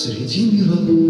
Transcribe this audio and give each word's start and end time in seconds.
среди 0.00 0.46
миров. 0.46 1.09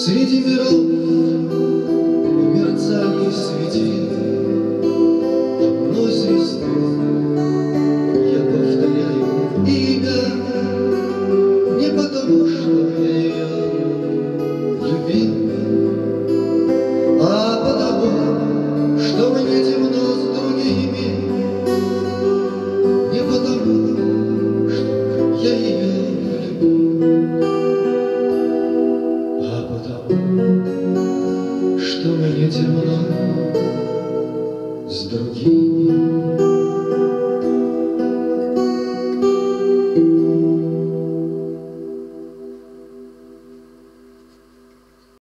Среди 0.00 0.40
миров 0.40 0.89